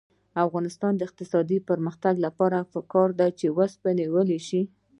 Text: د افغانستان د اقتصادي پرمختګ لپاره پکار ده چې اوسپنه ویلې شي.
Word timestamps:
د 0.33 0.35
افغانستان 0.47 0.93
د 0.95 1.01
اقتصادي 1.09 1.57
پرمختګ 1.69 2.15
لپاره 2.25 2.67
پکار 2.73 3.09
ده 3.19 3.27
چې 3.39 3.45
اوسپنه 3.49 4.03
ویلې 4.13 4.39
شي. 4.47 4.61